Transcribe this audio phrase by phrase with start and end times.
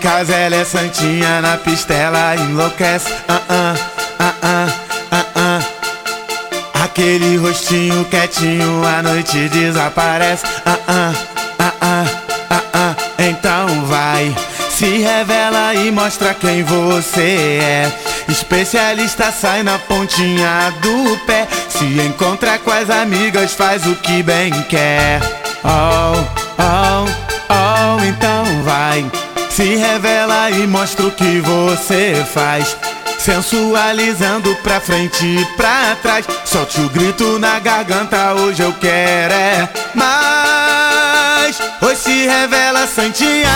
[0.00, 3.12] Casa ela é santinha, na pista ela enlouquece.
[3.28, 3.74] Ah, ah,
[4.18, 4.68] ah, ah,
[5.10, 6.84] ah, ah.
[6.84, 10.46] Aquele rostinho quietinho, a noite desaparece.
[10.64, 11.12] Ah, ah,
[11.58, 12.04] ah, ah,
[12.50, 12.94] ah, ah.
[13.18, 14.34] Então vai,
[14.70, 17.92] se revela e mostra quem você é.
[18.26, 21.46] Especialista sai na pontinha do pé.
[21.68, 25.20] Se encontra com as amigas, faz o que bem quer.
[25.62, 26.16] Oh,
[26.58, 27.04] oh,
[27.50, 29.04] oh, então vai.
[29.50, 32.76] Se revela e mostra o que você faz.
[33.18, 36.24] Sensualizando pra frente e pra trás.
[36.44, 41.60] Solte o grito na garganta, hoje eu quero é mais.
[41.82, 43.50] Hoje se revela Santinha.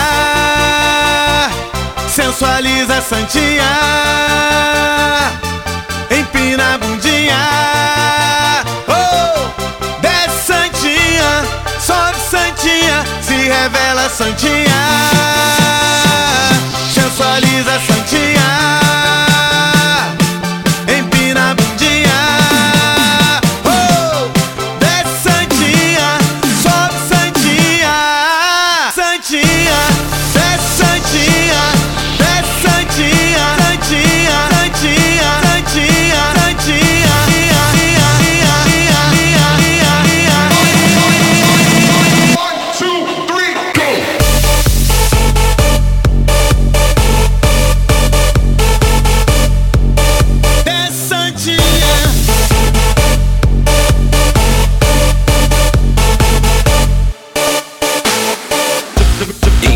[2.13, 3.63] Sensualiza Santinha.
[6.11, 7.37] Empina a bundinha.
[8.87, 11.43] Oh, desce Santinha.
[11.79, 13.03] Sobe Santinha.
[13.21, 15.04] Se revela Santinha.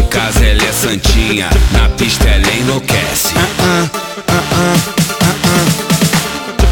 [0.09, 3.33] Casa ela é santinha, na pista ela enlouquece.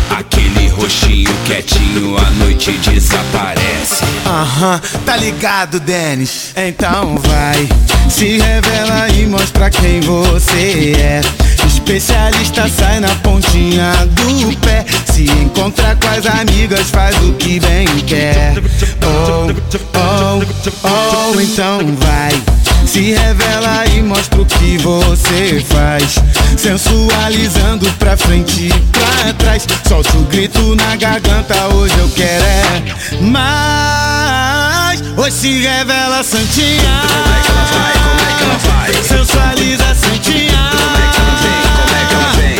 [0.09, 4.03] Aquele roxinho quietinho, a noite desaparece.
[4.25, 6.53] Aham, tá ligado, Denis?
[6.55, 7.69] Então vai,
[8.09, 11.21] se revela e mostra quem você é.
[11.65, 14.83] Especialista sai na pontinha do pé.
[15.13, 18.55] Se encontra com as amigas, faz o que bem quer.
[19.03, 19.47] Oh,
[19.95, 22.56] oh, oh, então vai.
[22.97, 26.15] Se revela e mostra o que você faz.
[26.57, 29.67] Sensualizando pra frente e pra trás.
[29.87, 32.81] Solte o grito na garganta, hoje eu quero é
[33.21, 35.03] mais.
[35.15, 37.03] Hoje se revela Santinha.
[37.07, 37.93] Como é que ela vai?
[37.93, 38.91] Como é que ela vai?
[39.03, 40.71] Sensualiza Santinha.
[40.71, 41.61] Como é que ela vem?
[41.77, 42.57] Como é que ela vem?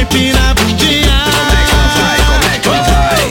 [0.00, 1.24] Empina a bundinha.
[1.24, 2.18] Como é que ela vai?
[2.22, 3.24] Como é que ela vai?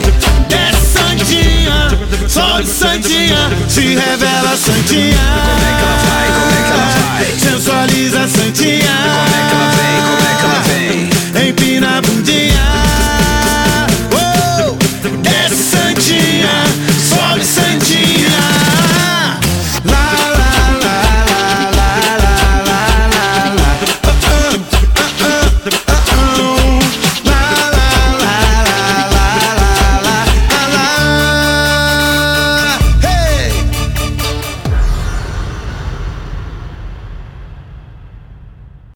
[0.50, 2.28] É Santinha.
[2.28, 3.40] Só de Santinha.
[3.70, 5.31] Se revela Santinha.